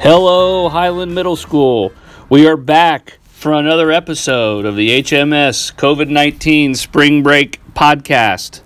Hello, 0.00 0.68
Highland 0.68 1.12
Middle 1.12 1.34
School. 1.34 1.92
We 2.28 2.46
are 2.46 2.56
back 2.56 3.18
for 3.24 3.52
another 3.52 3.90
episode 3.90 4.64
of 4.64 4.76
the 4.76 4.90
HMS 5.02 5.74
COVID 5.74 6.08
19 6.08 6.76
Spring 6.76 7.24
Break 7.24 7.58
Podcast. 7.74 8.60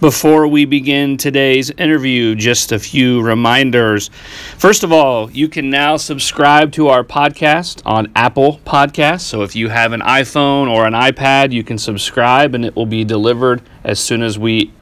Before 0.00 0.48
we 0.48 0.64
begin 0.64 1.18
today's 1.18 1.70
interview, 1.70 2.34
just 2.34 2.72
a 2.72 2.80
few 2.80 3.22
reminders. 3.22 4.10
First 4.58 4.82
of 4.82 4.90
all, 4.90 5.30
you 5.30 5.46
can 5.46 5.70
now 5.70 5.96
subscribe 5.96 6.72
to 6.72 6.88
our 6.88 7.04
podcast 7.04 7.80
on 7.86 8.10
Apple 8.16 8.58
Podcasts. 8.66 9.20
So 9.20 9.42
if 9.42 9.54
you 9.54 9.68
have 9.68 9.92
an 9.92 10.00
iPhone 10.00 10.68
or 10.68 10.84
an 10.84 10.94
iPad, 10.94 11.52
you 11.52 11.62
can 11.62 11.78
subscribe 11.78 12.56
and 12.56 12.64
it 12.64 12.74
will 12.74 12.86
be 12.86 13.04
delivered 13.04 13.62
as 13.84 14.00
soon 14.00 14.20
as 14.20 14.36
we 14.36 14.72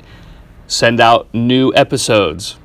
send 0.66 0.98
out 0.98 1.32
new 1.34 1.74
episodes. 1.74 2.56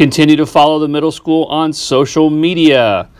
Continue 0.00 0.36
to 0.36 0.46
follow 0.46 0.78
the 0.78 0.88
middle 0.88 1.12
school 1.12 1.44
on 1.50 1.74
social 1.74 2.30
media. 2.30 3.10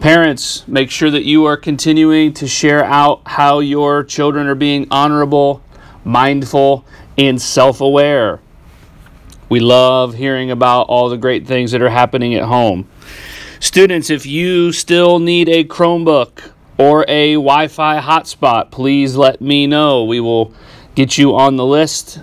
Parents, 0.00 0.66
make 0.66 0.90
sure 0.90 1.10
that 1.10 1.24
you 1.24 1.44
are 1.44 1.58
continuing 1.58 2.32
to 2.32 2.48
share 2.48 2.82
out 2.82 3.20
how 3.26 3.58
your 3.58 4.02
children 4.02 4.46
are 4.46 4.54
being 4.54 4.86
honorable, 4.90 5.62
mindful, 6.02 6.86
and 7.18 7.42
self 7.42 7.82
aware. 7.82 8.40
We 9.50 9.60
love 9.60 10.14
hearing 10.14 10.50
about 10.50 10.84
all 10.84 11.10
the 11.10 11.18
great 11.18 11.46
things 11.46 11.72
that 11.72 11.82
are 11.82 11.90
happening 11.90 12.34
at 12.34 12.44
home. 12.44 12.88
Students, 13.60 14.08
if 14.08 14.24
you 14.24 14.72
still 14.72 15.18
need 15.18 15.50
a 15.50 15.62
Chromebook 15.62 16.52
or 16.78 17.04
a 17.06 17.34
Wi 17.34 17.68
Fi 17.68 18.00
hotspot, 18.00 18.70
please 18.70 19.14
let 19.14 19.42
me 19.42 19.66
know. 19.66 20.04
We 20.04 20.20
will 20.20 20.54
get 20.94 21.18
you 21.18 21.36
on 21.36 21.56
the 21.56 21.66
list. 21.66 22.22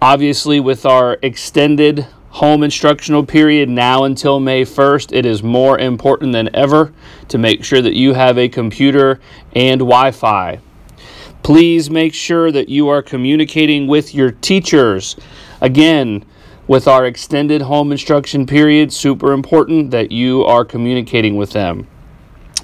Obviously, 0.00 0.58
with 0.58 0.86
our 0.86 1.18
extended 1.20 2.06
home 2.30 2.62
instructional 2.62 3.24
period 3.24 3.68
now 3.68 4.04
until 4.04 4.40
May 4.40 4.64
1st, 4.64 5.12
it 5.12 5.26
is 5.26 5.42
more 5.42 5.78
important 5.78 6.32
than 6.32 6.54
ever 6.54 6.92
to 7.28 7.38
make 7.38 7.64
sure 7.64 7.82
that 7.82 7.94
you 7.94 8.14
have 8.14 8.38
a 8.38 8.48
computer 8.48 9.20
and 9.54 9.80
Wi 9.80 10.10
Fi. 10.12 10.60
Please 11.42 11.90
make 11.90 12.14
sure 12.14 12.52
that 12.52 12.68
you 12.68 12.88
are 12.88 13.02
communicating 13.02 13.86
with 13.86 14.14
your 14.14 14.30
teachers. 14.30 15.16
Again, 15.60 16.24
with 16.68 16.86
our 16.86 17.04
extended 17.04 17.62
home 17.62 17.90
instruction 17.90 18.46
period, 18.46 18.92
super 18.92 19.32
important 19.32 19.90
that 19.90 20.12
you 20.12 20.44
are 20.44 20.64
communicating 20.64 21.36
with 21.36 21.50
them. 21.50 21.88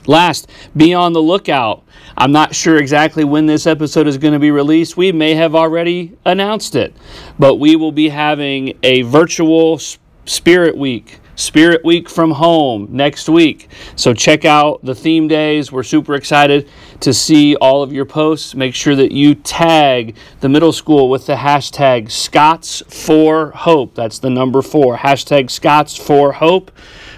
Last, 0.07 0.49
be 0.77 0.95
on 0.95 1.13
the 1.13 1.23
lookout. 1.23 1.83
I'm 2.17 2.33
not 2.33 2.55
sure 2.55 2.77
exactly 2.77 3.25
when 3.25 3.47
this 3.47 3.67
episode 3.67 4.07
is 4.07 4.17
going 4.17 4.33
to 4.33 4.39
be 4.39 4.51
released. 4.51 4.97
We 4.97 5.13
may 5.13 5.35
have 5.35 5.55
already 5.55 6.17
announced 6.25 6.75
it, 6.75 6.95
but 7.39 7.57
we 7.57 7.77
will 7.77 7.93
be 7.93 8.09
having 8.09 8.79
a 8.83 9.03
virtual 9.03 9.79
Spirit 10.25 10.77
Week 10.77 11.21
Spirit 11.37 11.85
Week 11.85 12.09
from 12.09 12.31
home 12.31 12.89
next 12.91 13.29
week. 13.29 13.69
So 13.95 14.15
check 14.15 14.47
out 14.47 14.83
the 14.83 14.95
theme 14.95 15.29
days. 15.29 15.71
We're 15.71 15.83
super 15.83 16.15
excited 16.15 16.69
to 17.01 17.13
see 17.13 17.55
all 17.57 17.83
of 17.83 17.93
your 17.93 18.07
posts. 18.07 18.55
Make 18.55 18.75
sure 18.75 18.97
that 18.97 19.13
you 19.13 19.35
tag 19.35 20.17
the 20.41 20.49
middle 20.49 20.73
school 20.73 21.11
with 21.11 21.27
the 21.27 21.35
hashtag 21.35 22.11
Scots 22.11 22.83
for 22.89 23.51
Hope. 23.51 23.95
That's 23.95 24.19
the 24.19 24.31
number 24.31 24.63
four. 24.63 24.97
Hashtag 24.97 25.51
Scots 25.51 25.95
for 25.95 26.33
Hope 26.33 26.71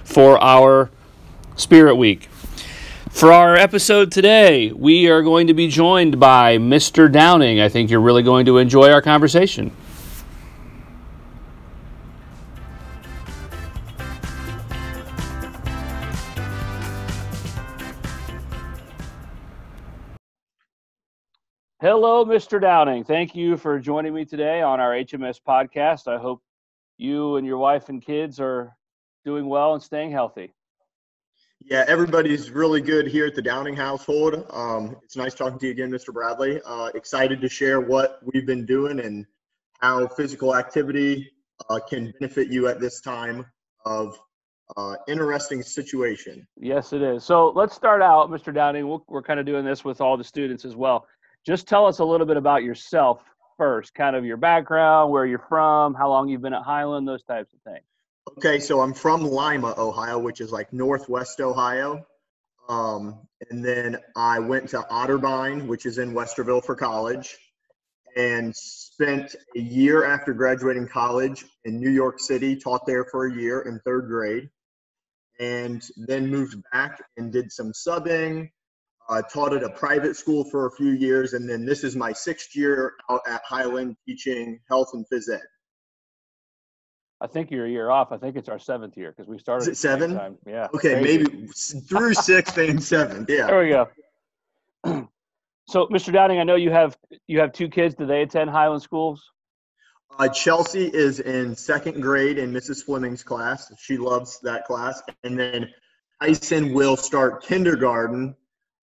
for 0.03 0.43
our 0.43 0.91
Spirit 1.55 1.95
Week. 1.95 2.29
For 3.19 3.33
our 3.33 3.57
episode 3.57 4.13
today, 4.13 4.71
we 4.71 5.09
are 5.09 5.23
going 5.23 5.49
to 5.49 5.53
be 5.53 5.67
joined 5.67 6.21
by 6.21 6.59
Mr. 6.59 7.11
Downing. 7.11 7.59
I 7.59 7.69
think 7.69 7.91
you're 7.91 8.01
really 8.01 8.23
going 8.23 8.47
to 8.47 8.59
enjoy 8.59 8.93
our 8.93 9.03
conversation. 9.03 9.73
Hello, 21.81 22.25
Mr. 22.25 22.61
Downing. 22.61 23.03
Thank 23.03 23.35
you 23.35 23.57
for 23.57 23.81
joining 23.81 24.15
me 24.15 24.27
today 24.27 24.63
on 24.63 24.79
our 24.79 24.93
HMS 24.93 25.41
podcast. 25.45 26.07
I 26.07 26.19
hope 26.19 26.41
you 26.99 27.35
and 27.35 27.45
your 27.45 27.59
wife 27.59 27.89
and 27.89 28.01
kids 28.01 28.39
are 28.39 28.77
doing 29.25 29.49
well 29.49 29.75
and 29.75 29.83
staying 29.83 30.13
healthy. 30.13 30.53
Yeah, 31.61 31.85
everybody's 31.87 32.51
really 32.51 32.81
good 32.81 33.07
here 33.07 33.27
at 33.27 33.35
the 33.35 33.43
Downing 33.43 33.77
household. 33.77 34.47
Um, 34.51 34.97
it's 35.03 35.17
nice 35.17 35.35
talking 35.35 35.59
to 35.59 35.67
you 35.67 35.73
again, 35.73 35.91
Mr. 35.91 36.13
Bradley. 36.13 36.61
Uh, 36.65 36.91
excited 36.95 37.41
to 37.41 37.49
share 37.49 37.81
what 37.81 38.21
we've 38.23 38.47
been 38.47 38.65
doing 38.65 39.01
and 39.01 39.27
how 39.81 40.09
physical 40.09 40.57
activity 40.57 41.31
uh, 41.69 41.79
can 41.81 42.13
benefit 42.19 42.49
you 42.49 42.69
at 42.69 42.81
this 42.81 43.01
time 43.01 43.45
of 43.85 44.19
uh, 44.77 44.97
interesting 45.09 45.63
situation. 45.63 46.47
Yes, 46.57 46.93
it 46.93 47.03
is. 47.03 47.25
So 47.25 47.53
let's 47.55 47.75
start 47.75 48.03
out, 48.03 48.31
Mr. 48.31 48.55
Downing. 48.55 48.89
we 48.89 48.99
we 49.09 49.19
are 49.19 49.23
kind 49.23 49.41
of 49.41 49.47
doing 49.47 49.65
this 49.65 49.85
with 49.85 50.01
all 50.01 50.17
the 50.17 50.25
students 50.25 50.65
as 50.65 50.77
well 50.77 51.07
just 51.49 51.67
tell 51.67 51.87
us 51.87 51.99
a 51.99 52.05
little 52.05 52.27
bit 52.27 52.37
about 52.37 52.63
yourself 52.63 53.23
first, 53.57 53.95
kind 53.95 54.15
of 54.15 54.25
your 54.25 54.37
background, 54.37 55.11
where 55.11 55.27
you're 55.27 55.45
from, 55.49 55.95
how 55.95 56.09
long 56.09 56.29
you've 56.29 56.43
been 56.43 56.53
at 56.53 56.63
Highland, 56.63 57.09
those 57.09 57.25
types 57.25 57.53
of 57.55 57.61
things. 57.63 57.85
Okay, 58.37 58.59
so 58.59 58.81
I'm 58.81 58.93
from 58.93 59.23
Lima, 59.25 59.75
Ohio, 59.79 60.19
which 60.19 60.41
is 60.41 60.53
like 60.53 60.73
northwest 60.73 61.41
Ohio. 61.41 62.07
Um, 62.69 63.27
and 63.51 63.65
then 63.65 63.97
I 64.17 64.39
went 64.39 64.69
to 64.71 64.81
Otterbein, 64.91 65.67
which 65.67 65.87
is 65.87 65.97
in 65.97 66.13
Westerville 66.13 66.65
for 66.65 66.77
college, 66.77 67.37
and 68.17 68.55
spent 68.55 69.35
a 69.57 69.61
year 69.61 70.05
after 70.05 70.35
graduating 70.35 70.89
college 70.89 71.47
in 71.65 71.81
New 71.81 71.91
York 71.91 72.21
City, 72.21 72.55
taught 72.55 72.85
there 72.87 73.07
for 73.07 73.27
a 73.27 73.35
year 73.35 73.63
in 73.63 73.81
third 73.81 74.09
grade, 74.09 74.51
and 75.41 75.83
then 75.97 76.27
moved 76.27 76.63
back 76.71 77.01
and 77.17 77.33
did 77.33 77.51
some 77.51 77.73
subbing, 77.73 78.51
uh, 79.09 79.23
taught 79.33 79.55
at 79.55 79.63
a 79.63 79.71
private 79.71 80.17
school 80.17 80.45
for 80.45 80.67
a 80.67 80.73
few 80.73 80.91
years, 80.91 81.33
and 81.33 81.49
then 81.49 81.65
this 81.65 81.83
is 81.83 81.97
my 81.97 82.13
sixth 82.13 82.55
year 82.55 82.93
out 83.09 83.23
at 83.27 83.41
Highland 83.45 83.97
teaching 84.05 84.61
health 84.69 84.91
and 84.93 85.07
phys 85.11 85.33
ed. 85.33 85.41
I 87.21 87.27
think 87.27 87.51
you're 87.51 87.67
a 87.67 87.71
year 87.71 87.91
off. 87.91 88.13
I 88.13 88.17
think 88.17 88.37
it's 88.37 88.49
our 88.49 88.59
seventh 88.59 88.97
year 88.97 89.13
because 89.17 89.29
we 89.29 89.39
started. 89.39 89.77
Seven? 89.77 90.15
Time. 90.15 90.39
Yeah. 90.47 90.69
Okay, 90.75 91.01
crazy. 91.01 91.19
maybe 91.19 91.47
through 91.89 92.15
sixth 92.15 92.57
and 92.59 92.83
seventh. 92.83 93.29
Yeah. 93.29 93.47
There 93.47 93.61
we 93.61 93.71
go. 93.71 93.89
so, 95.69 95.87
Mr. 95.89 96.13
Downing, 96.13 96.39
I 96.39 96.45
know 96.45 96.55
you 96.55 96.71
have 96.71 96.97
you 97.27 97.41
have 97.41 97.53
two 97.53 97.69
kids. 97.69 97.95
Do 97.95 98.07
they 98.07 98.23
attend 98.23 98.51
Highland 98.51 98.83
schools? 98.83 99.31
Uh, 100.19 100.29
Chelsea 100.29 100.87
is 100.87 101.21
in 101.21 101.55
second 101.55 102.01
grade 102.01 102.39
in 102.39 102.53
Mrs. 102.53 102.85
Fleming's 102.85 103.23
class. 103.23 103.73
She 103.79 103.97
loves 103.97 104.41
that 104.43 104.65
class, 104.65 105.03
and 105.23 105.39
then 105.39 105.71
Tyson 106.21 106.73
will 106.73 106.97
start 106.97 107.43
kindergarten 107.43 108.35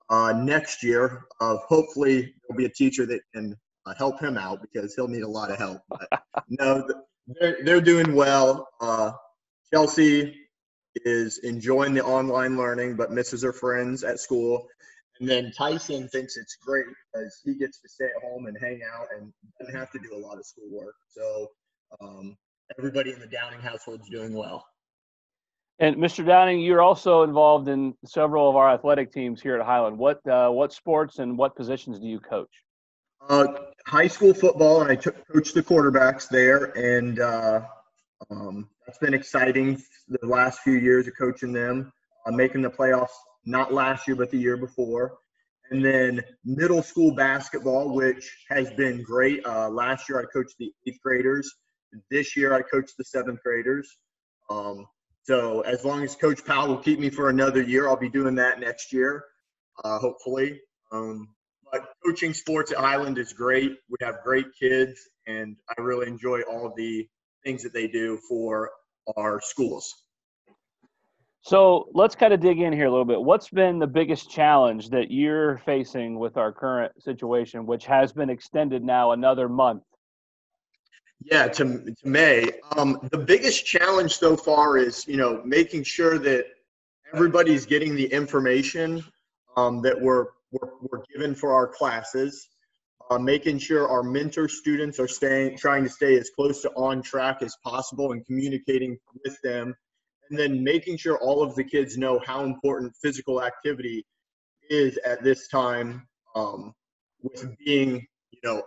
uh, 0.09 0.33
next 0.33 0.83
year. 0.83 1.25
Uh, 1.41 1.57
hopefully, 1.67 2.33
there'll 2.47 2.57
be 2.57 2.65
a 2.65 2.69
teacher 2.69 3.05
that 3.05 3.21
can 3.33 3.55
uh, 3.85 3.93
help 3.97 4.21
him 4.21 4.37
out 4.37 4.61
because 4.61 4.93
he'll 4.95 5.07
need 5.07 5.23
a 5.23 5.27
lot 5.27 5.51
of 5.51 5.57
help. 5.57 5.81
But 5.89 6.23
no, 6.49 6.87
they're, 7.27 7.57
they're 7.63 7.81
doing 7.81 8.15
well. 8.15 8.67
Uh, 8.79 9.11
Chelsea 9.73 10.35
is 11.03 11.39
enjoying 11.39 11.93
the 11.93 12.03
online 12.03 12.57
learning, 12.57 12.95
but 12.95 13.11
misses 13.11 13.43
her 13.43 13.53
friends 13.53 14.03
at 14.03 14.19
school. 14.19 14.67
And 15.19 15.29
then 15.29 15.51
Tyson 15.57 16.07
thinks 16.09 16.37
it's 16.37 16.57
great 16.61 16.85
because 17.13 17.41
he 17.43 17.55
gets 17.55 17.79
to 17.81 17.89
stay 17.89 18.05
at 18.05 18.23
home 18.23 18.47
and 18.47 18.57
hang 18.59 18.81
out 18.93 19.07
and 19.17 19.31
doesn't 19.59 19.75
have 19.75 19.91
to 19.91 19.99
do 19.99 20.15
a 20.15 20.19
lot 20.19 20.37
of 20.37 20.45
schoolwork. 20.45 20.95
So 21.09 21.47
um, 22.01 22.37
everybody 22.77 23.13
in 23.13 23.19
the 23.19 23.27
Downing 23.27 23.61
household 23.61 24.01
is 24.01 24.09
doing 24.09 24.33
well. 24.33 24.65
And 25.79 25.97
Mr. 25.97 26.25
Downing, 26.25 26.61
you're 26.61 26.81
also 26.81 27.23
involved 27.23 27.67
in 27.67 27.93
several 28.05 28.49
of 28.49 28.55
our 28.55 28.73
athletic 28.73 29.11
teams 29.11 29.41
here 29.41 29.59
at 29.59 29.65
Highland. 29.65 29.97
What 29.97 30.25
uh, 30.25 30.49
what 30.49 30.71
sports 30.71 31.19
and 31.19 31.37
what 31.37 31.55
positions 31.55 31.99
do 31.99 32.07
you 32.07 32.19
coach? 32.19 32.64
Uh, 33.27 33.47
high 33.87 34.07
school 34.07 34.33
football, 34.33 34.81
and 34.81 34.91
I 34.91 34.95
took, 34.95 35.15
coach 35.27 35.53
the 35.53 35.63
quarterbacks 35.63 36.27
there, 36.29 36.65
and 36.77 37.19
uh, 37.19 37.61
um, 38.29 38.69
that's 38.85 38.99
been 38.99 39.13
exciting 39.13 39.81
the 40.07 40.27
last 40.27 40.59
few 40.59 40.73
years 40.73 41.07
of 41.07 41.13
coaching 41.17 41.51
them, 41.51 41.91
uh, 42.25 42.31
making 42.31 42.61
the 42.61 42.69
playoffs 42.69 43.09
not 43.45 43.73
last 43.73 44.07
year 44.07 44.15
but 44.15 44.31
the 44.31 44.37
year 44.37 44.57
before. 44.57 45.17
And 45.71 45.83
then 45.83 46.21
middle 46.43 46.83
school 46.83 47.15
basketball, 47.15 47.93
which 47.93 48.31
has 48.49 48.71
been 48.73 49.01
great. 49.01 49.45
Uh, 49.45 49.69
last 49.69 50.07
year 50.07 50.19
I 50.19 50.25
coached 50.25 50.55
the 50.59 50.71
eighth 50.87 50.99
graders. 51.01 51.51
This 52.11 52.37
year 52.37 52.53
I 52.53 52.61
coached 52.61 52.93
the 52.97 53.03
seventh 53.03 53.41
graders. 53.43 53.89
Um, 54.49 54.85
so 55.23 55.61
as 55.61 55.83
long 55.83 56.03
as 56.03 56.15
Coach 56.15 56.45
Powell 56.45 56.67
will 56.67 56.77
keep 56.77 56.99
me 56.99 57.09
for 57.09 57.29
another 57.29 57.63
year, 57.63 57.87
I'll 57.87 57.95
be 57.97 58.09
doing 58.09 58.35
that 58.35 58.59
next 58.59 58.93
year, 58.93 59.23
uh, 59.83 59.97
hopefully. 59.97 60.61
Um, 60.91 61.29
but 61.75 61.93
coaching 62.05 62.33
sports 62.33 62.71
at 62.71 62.77
Highland 62.77 63.17
is 63.17 63.33
great. 63.33 63.79
We 63.89 63.97
have 64.01 64.21
great 64.23 64.45
kids, 64.57 65.09
and 65.27 65.57
I 65.77 65.81
really 65.81 66.07
enjoy 66.07 66.41
all 66.41 66.73
the 66.75 67.07
things 67.43 67.63
that 67.63 67.73
they 67.73 67.87
do 67.87 68.17
for 68.29 68.69
our 69.17 69.41
schools. 69.41 69.93
So 71.41 71.89
let's 71.93 72.15
kind 72.15 72.33
of 72.33 72.39
dig 72.39 72.59
in 72.59 72.73
here 72.73 72.85
a 72.85 72.89
little 72.89 73.05
bit. 73.05 73.21
What's 73.21 73.49
been 73.49 73.77
the 73.77 73.87
biggest 73.87 74.31
challenge 74.31 74.89
that 74.89 75.11
you're 75.11 75.59
facing 75.59 76.17
with 76.17 76.37
our 76.37 76.51
current 76.51 76.91
situation, 77.03 77.67
which 77.67 77.85
has 77.85 78.11
been 78.11 78.29
extended 78.29 78.83
now 78.83 79.11
another 79.11 79.47
month? 79.47 79.83
Yeah, 81.23 81.47
to, 81.49 81.63
to 81.83 82.07
May. 82.07 82.49
Um, 82.77 82.99
the 83.11 83.17
biggest 83.17 83.65
challenge 83.65 84.13
so 84.13 84.35
far 84.35 84.77
is, 84.77 85.07
you 85.07 85.17
know, 85.17 85.41
making 85.45 85.83
sure 85.83 86.17
that 86.19 86.45
everybody's 87.13 87.65
getting 87.65 87.95
the 87.95 88.05
information 88.05 89.03
um, 89.55 89.81
that 89.81 89.99
we're, 89.99 90.27
we're, 90.55 90.69
we're 90.81 91.03
given 91.13 91.35
for 91.35 91.53
our 91.53 91.67
classes, 91.67 92.49
uh, 93.09 93.19
making 93.19 93.59
sure 93.59 93.87
our 93.87 94.03
mentor 94.03 94.47
students 94.47 94.99
are 94.99 95.07
staying, 95.07 95.57
trying 95.57 95.83
to 95.83 95.89
stay 95.89 96.17
as 96.17 96.29
close 96.29 96.61
to 96.61 96.69
on 96.71 97.01
track 97.01 97.41
as 97.41 97.55
possible 97.63 98.11
and 98.11 98.25
communicating 98.25 98.97
with 99.23 99.37
them, 99.43 99.73
and 100.29 100.39
then 100.39 100.63
making 100.63 100.97
sure 100.97 101.17
all 101.19 101.43
of 101.43 101.55
the 101.55 101.63
kids 101.63 101.97
know 101.97 102.19
how 102.25 102.43
important 102.43 102.93
physical 103.01 103.43
activity 103.43 104.05
is 104.69 104.97
at 105.05 105.23
this 105.23 105.47
time 105.47 106.07
um, 106.35 106.73
with 107.21 107.55
being, 107.63 108.05
you 108.31 108.39
know, 108.43 108.63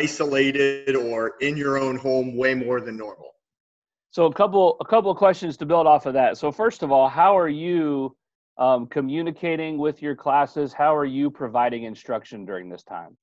isolated 0.00 0.94
or 0.94 1.34
in 1.40 1.56
your 1.56 1.78
own 1.78 1.96
home 1.96 2.36
way 2.36 2.54
more 2.54 2.80
than 2.80 2.96
normal. 2.96 3.30
So 4.10 4.26
a 4.26 4.32
couple 4.32 4.76
a 4.80 4.84
couple 4.84 5.10
of 5.10 5.16
questions 5.16 5.56
to 5.58 5.66
build 5.66 5.86
off 5.86 6.06
of 6.06 6.14
that. 6.14 6.38
So 6.38 6.50
first 6.50 6.82
of 6.82 6.90
all, 6.90 7.08
how 7.08 7.36
are 7.36 7.48
you 7.48 8.16
um, 8.58 8.86
communicating 8.86 9.78
with 9.78 10.02
your 10.02 10.16
classes? 10.16 10.72
How 10.72 10.96
are 10.96 11.04
you 11.04 11.30
providing 11.30 11.84
instruction 11.84 12.44
during 12.44 12.68
this 12.68 12.82
time? 12.82 13.16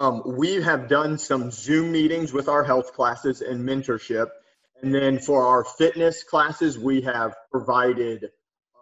Um, 0.00 0.22
we 0.24 0.62
have 0.62 0.88
done 0.88 1.18
some 1.18 1.50
Zoom 1.50 1.92
meetings 1.92 2.32
with 2.32 2.48
our 2.48 2.64
health 2.64 2.94
classes 2.94 3.42
and 3.42 3.68
mentorship. 3.68 4.28
And 4.82 4.94
then 4.94 5.18
for 5.18 5.46
our 5.46 5.64
fitness 5.64 6.22
classes, 6.22 6.78
we 6.78 7.02
have 7.02 7.34
provided 7.52 8.30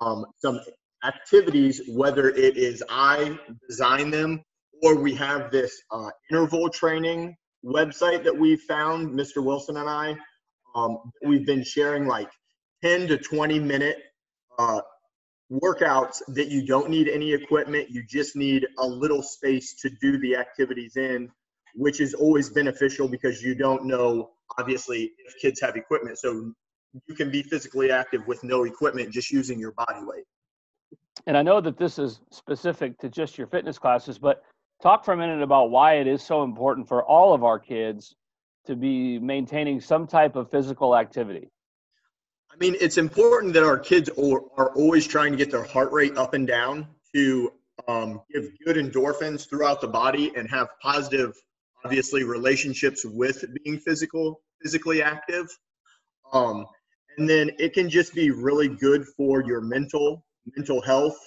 um, 0.00 0.26
some 0.36 0.60
activities, 1.04 1.80
whether 1.88 2.28
it 2.28 2.56
is 2.56 2.82
I 2.88 3.36
design 3.68 4.10
them 4.10 4.42
or 4.82 4.96
we 4.96 5.14
have 5.14 5.50
this 5.50 5.82
uh, 5.90 6.10
interval 6.30 6.68
training 6.70 7.36
website 7.64 8.24
that 8.24 8.36
we 8.36 8.56
found, 8.56 9.10
Mr. 9.10 9.42
Wilson 9.42 9.76
and 9.76 9.88
I. 9.88 10.16
Um, 10.74 10.98
we've 11.24 11.46
been 11.46 11.64
sharing 11.64 12.06
like 12.06 12.30
10 12.82 13.08
to 13.08 13.18
20 13.18 13.58
minute 13.58 13.98
uh, 14.58 14.80
workouts 15.50 16.20
that 16.28 16.48
you 16.48 16.66
don't 16.66 16.90
need 16.90 17.08
any 17.08 17.32
equipment. 17.32 17.90
You 17.90 18.04
just 18.06 18.36
need 18.36 18.66
a 18.78 18.86
little 18.86 19.22
space 19.22 19.74
to 19.80 19.90
do 20.00 20.18
the 20.18 20.36
activities 20.36 20.96
in, 20.96 21.30
which 21.74 22.00
is 22.00 22.14
always 22.14 22.50
beneficial 22.50 23.08
because 23.08 23.42
you 23.42 23.54
don't 23.54 23.84
know, 23.84 24.30
obviously, 24.58 25.12
if 25.26 25.40
kids 25.40 25.60
have 25.60 25.76
equipment. 25.76 26.18
So 26.18 26.52
you 27.06 27.14
can 27.14 27.30
be 27.30 27.42
physically 27.42 27.90
active 27.90 28.26
with 28.26 28.42
no 28.44 28.64
equipment, 28.64 29.12
just 29.12 29.30
using 29.30 29.58
your 29.58 29.72
body 29.72 30.00
weight. 30.02 30.24
And 31.26 31.36
I 31.36 31.42
know 31.42 31.60
that 31.60 31.78
this 31.78 31.98
is 31.98 32.20
specific 32.30 32.98
to 32.98 33.08
just 33.08 33.38
your 33.38 33.46
fitness 33.46 33.78
classes, 33.78 34.18
but 34.18 34.42
talk 34.82 35.04
for 35.04 35.12
a 35.12 35.16
minute 35.16 35.42
about 35.42 35.70
why 35.70 35.94
it 35.94 36.06
is 36.06 36.22
so 36.22 36.42
important 36.42 36.86
for 36.88 37.04
all 37.04 37.34
of 37.34 37.42
our 37.42 37.58
kids 37.58 38.14
to 38.66 38.76
be 38.76 39.18
maintaining 39.18 39.80
some 39.80 40.06
type 40.06 40.36
of 40.36 40.50
physical 40.50 40.96
activity. 40.96 41.50
I 42.58 42.64
mean, 42.64 42.76
it's 42.81 42.99
important 42.99 43.52
that 43.55 43.62
our 43.62 43.78
kids 43.78 44.08
are, 44.08 44.72
always 44.75 45.06
trying 45.06 45.31
to 45.31 45.38
get 45.38 45.49
their 45.49 45.62
heart 45.62 45.93
rate 45.93 46.16
up 46.16 46.34
and 46.34 46.44
down 46.44 46.88
to 47.14 47.52
um, 47.87 48.20
give 48.32 48.49
good 48.66 48.75
endorphins 48.75 49.49
throughout 49.49 49.81
the 49.81 49.87
body 49.87 50.32
and 50.34 50.50
have 50.50 50.66
positive, 50.82 51.37
obviously, 51.84 52.25
relationships 52.25 53.05
with 53.05 53.44
being 53.62 53.78
physical, 53.78 54.40
physically 54.60 55.05
active. 55.05 55.46
Um, 56.32 56.66
and 57.16 57.31
then 57.31 57.52
it 57.60 57.75
can 57.75 57.88
just 57.88 58.12
be 58.12 58.32
really 58.32 58.69
good 58.69 59.06
for 59.16 59.44
your 59.44 59.60
mental 59.60 60.25
mental 60.56 60.81
health 60.81 61.19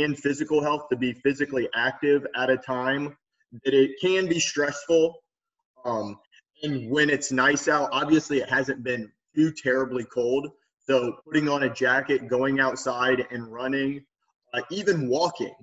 and 0.00 0.18
physical 0.18 0.60
health 0.60 0.88
to 0.90 0.96
be 0.96 1.12
physically 1.12 1.68
active 1.74 2.26
at 2.34 2.50
a 2.50 2.56
time 2.56 3.16
that 3.64 3.74
it 3.74 3.92
can 4.00 4.26
be 4.26 4.40
stressful. 4.40 5.22
Um, 5.84 6.18
and 6.64 6.90
when 6.90 7.10
it's 7.10 7.30
nice 7.30 7.68
out, 7.68 7.90
obviously 7.92 8.38
it 8.38 8.50
hasn't 8.50 8.82
been 8.82 9.12
too 9.36 9.52
terribly 9.52 10.04
cold. 10.04 10.50
So 10.90 11.20
putting 11.24 11.48
on 11.48 11.62
a 11.62 11.72
jacket, 11.72 12.26
going 12.26 12.58
outside 12.58 13.24
and 13.30 13.46
running, 13.46 14.04
uh, 14.52 14.62
even 14.72 15.08
walking, 15.08 15.54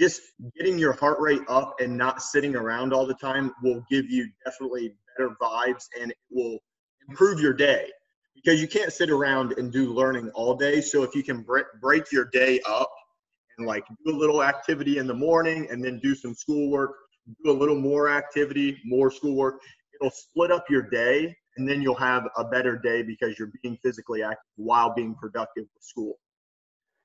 just 0.00 0.20
getting 0.58 0.80
your 0.80 0.94
heart 0.94 1.20
rate 1.20 1.42
up 1.46 1.76
and 1.78 1.96
not 1.96 2.20
sitting 2.20 2.56
around 2.56 2.92
all 2.92 3.06
the 3.06 3.14
time 3.14 3.52
will 3.62 3.84
give 3.88 4.10
you 4.10 4.28
definitely 4.44 4.96
better 5.16 5.36
vibes 5.40 5.84
and 6.00 6.10
it 6.10 6.16
will 6.28 6.58
improve 7.08 7.38
your 7.38 7.52
day 7.52 7.88
because 8.34 8.60
you 8.60 8.66
can't 8.66 8.92
sit 8.92 9.10
around 9.10 9.52
and 9.58 9.70
do 9.70 9.92
learning 9.92 10.28
all 10.30 10.56
day. 10.56 10.80
So 10.80 11.04
if 11.04 11.14
you 11.14 11.22
can 11.22 11.42
break, 11.42 11.66
break 11.80 12.10
your 12.10 12.24
day 12.24 12.58
up 12.68 12.90
and 13.58 13.68
like 13.68 13.84
do 14.04 14.10
a 14.10 14.18
little 14.18 14.42
activity 14.42 14.98
in 14.98 15.06
the 15.06 15.14
morning 15.14 15.68
and 15.70 15.84
then 15.84 16.00
do 16.00 16.16
some 16.16 16.34
schoolwork, 16.34 16.96
do 17.44 17.52
a 17.52 17.52
little 17.52 17.78
more 17.78 18.08
activity, 18.08 18.76
more 18.84 19.12
schoolwork, 19.12 19.60
it'll 19.94 20.10
split 20.10 20.50
up 20.50 20.68
your 20.68 20.82
day 20.82 21.36
and 21.56 21.68
then 21.68 21.82
you'll 21.82 21.94
have 21.94 22.26
a 22.36 22.44
better 22.44 22.76
day 22.76 23.02
because 23.02 23.38
you're 23.38 23.52
being 23.62 23.78
physically 23.82 24.22
active 24.22 24.44
while 24.56 24.92
being 24.94 25.14
productive 25.14 25.64
with 25.74 25.82
school. 25.82 26.18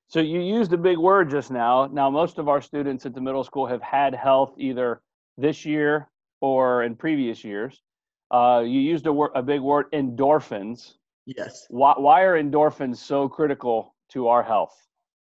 So 0.07 0.19
you 0.19 0.41
used 0.41 0.73
a 0.73 0.77
big 0.77 0.97
word 0.97 1.29
just 1.29 1.51
now. 1.51 1.85
Now 1.85 2.09
most 2.09 2.39
of 2.39 2.49
our 2.49 2.61
students 2.61 3.05
at 3.05 3.13
the 3.13 3.21
middle 3.21 3.43
school 3.43 3.67
have 3.67 3.81
had 3.81 4.15
health 4.15 4.53
either 4.57 5.01
this 5.37 5.65
year 5.65 6.09
or 6.41 6.83
in 6.83 6.95
previous 6.95 7.43
years. 7.43 7.81
Uh, 8.31 8.63
you 8.65 8.79
used 8.79 9.05
a, 9.05 9.13
word, 9.13 9.31
a 9.35 9.43
big 9.43 9.61
word, 9.61 9.85
endorphins. 9.91 10.93
Yes. 11.25 11.65
Why, 11.69 11.93
why 11.97 12.23
are 12.23 12.41
endorphins 12.41 12.97
so 12.97 13.29
critical 13.29 13.95
to 14.09 14.27
our 14.27 14.41
health? 14.41 14.75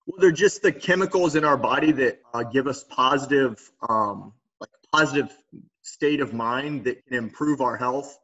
Well, 0.07 0.19
they're 0.21 0.33
just 0.33 0.63
the 0.63 0.73
chemicals 0.73 1.37
in 1.37 1.45
our 1.45 1.59
body 1.59 1.93
that 1.93 2.21
uh, 2.33 2.45
give 2.45 2.67
us 2.67 2.85
positive, 2.85 3.59
um, 3.91 4.33
like 4.59 4.71
positive 4.91 5.37
state 5.83 6.21
of 6.21 6.33
mind 6.33 6.85
that 6.85 7.05
can 7.07 7.17
improve 7.19 7.61
our 7.61 7.77
health 7.77 8.19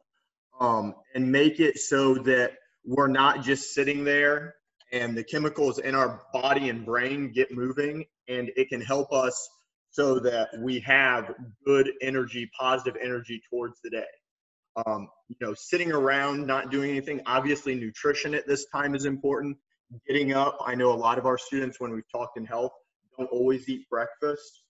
um, 0.59 0.95
and 1.13 1.31
make 1.31 1.59
it 1.59 1.77
so 1.77 2.15
that 2.15 2.53
we're 2.85 3.07
not 3.07 3.43
just 3.43 3.73
sitting 3.73 4.03
there 4.03 4.55
and 4.91 5.17
the 5.17 5.23
chemicals 5.23 5.79
in 5.79 5.95
our 5.95 6.21
body 6.33 6.69
and 6.69 6.85
brain 6.85 7.31
get 7.31 7.51
moving 7.51 8.05
and 8.27 8.51
it 8.55 8.69
can 8.69 8.81
help 8.81 9.11
us 9.11 9.49
so 9.91 10.19
that 10.19 10.49
we 10.59 10.79
have 10.79 11.33
good 11.65 11.91
energy, 12.01 12.49
positive 12.57 12.99
energy 13.01 13.41
towards 13.49 13.79
the 13.83 13.89
day 13.89 14.05
um, 14.85 15.09
you 15.29 15.35
know, 15.39 15.53
sitting 15.53 15.91
around 15.91 16.45
not 16.45 16.69
doing 16.69 16.89
anything. 16.89 17.21
Obviously, 17.25 17.75
nutrition 17.75 18.33
at 18.33 18.47
this 18.47 18.65
time 18.73 18.95
is 18.95 19.05
important. 19.05 19.57
Getting 20.07 20.33
up. 20.33 20.57
I 20.65 20.75
know 20.75 20.91
a 20.91 20.95
lot 20.95 21.17
of 21.17 21.25
our 21.25 21.37
students, 21.37 21.79
when 21.79 21.91
we've 21.91 22.09
talked 22.11 22.37
in 22.37 22.45
health, 22.45 22.71
don't 23.17 23.29
always 23.31 23.69
eat 23.69 23.87
breakfast. 23.89 24.63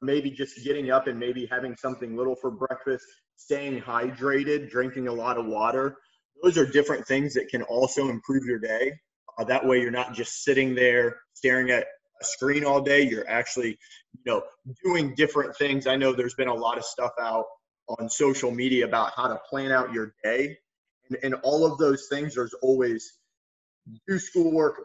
Maybe 0.00 0.30
just 0.30 0.64
getting 0.64 0.90
up 0.90 1.08
and 1.08 1.18
maybe 1.18 1.46
having 1.50 1.76
something 1.76 2.16
little 2.16 2.36
for 2.36 2.50
breakfast, 2.50 3.04
staying 3.40 3.80
hydrated, 3.80 4.70
drinking 4.70 5.08
a 5.08 5.12
lot 5.12 5.38
of 5.38 5.46
water. 5.46 5.96
Those 6.42 6.58
are 6.58 6.66
different 6.66 7.06
things 7.06 7.32
that 7.34 7.48
can 7.48 7.62
also 7.62 8.08
improve 8.08 8.44
your 8.44 8.58
day. 8.58 8.92
Uh, 9.38 9.44
that 9.44 9.66
way, 9.66 9.80
you're 9.80 9.90
not 9.90 10.12
just 10.12 10.44
sitting 10.44 10.74
there 10.74 11.16
staring 11.32 11.70
at 11.70 11.86
a 12.20 12.24
screen 12.24 12.64
all 12.64 12.82
day. 12.82 13.00
You're 13.02 13.28
actually, 13.28 13.78
you 14.12 14.22
know, 14.26 14.42
doing 14.84 15.14
different 15.14 15.56
things. 15.56 15.86
I 15.86 15.96
know 15.96 16.12
there's 16.12 16.34
been 16.34 16.48
a 16.48 16.54
lot 16.54 16.76
of 16.76 16.84
stuff 16.84 17.12
out 17.18 17.46
on 17.98 18.10
social 18.10 18.50
media 18.50 18.84
about 18.84 19.12
how 19.16 19.26
to 19.26 19.40
plan 19.48 19.72
out 19.72 19.92
your 19.92 20.14
day. 20.22 20.58
And, 21.08 21.18
and 21.22 21.34
all 21.42 21.64
of 21.64 21.78
those 21.78 22.08
things, 22.10 22.34
there's 22.34 22.54
always 22.60 23.14
do 24.06 24.18
schoolwork, 24.18 24.76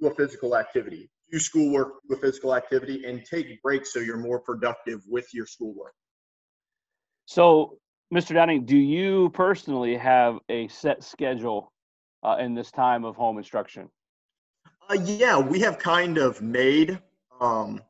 do 0.00 0.08
a 0.08 0.14
physical 0.14 0.54
activity, 0.54 1.10
do 1.30 1.38
schoolwork, 1.38 1.94
do 2.08 2.14
a 2.14 2.18
physical 2.18 2.54
activity, 2.54 3.04
and 3.06 3.24
take 3.24 3.60
breaks 3.62 3.92
so 3.94 4.00
you're 4.00 4.18
more 4.18 4.38
productive 4.38 5.00
with 5.08 5.32
your 5.32 5.46
schoolwork. 5.46 5.94
So, 7.24 7.78
Mr. 8.12 8.34
Downing, 8.34 8.64
do 8.64 8.76
you 8.76 9.30
personally 9.30 9.96
have 9.96 10.38
a 10.48 10.68
set 10.68 11.02
schedule 11.02 11.72
uh, 12.22 12.36
in 12.38 12.54
this 12.54 12.70
time 12.70 13.04
of 13.04 13.16
home 13.16 13.38
instruction? 13.38 13.88
Uh, 14.90 14.94
yeah, 14.94 15.38
we 15.38 15.60
have 15.60 15.78
kind 15.78 16.18
of 16.18 16.42
made 16.42 16.98
um, 17.40 17.80